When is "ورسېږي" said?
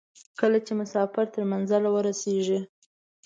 1.89-2.59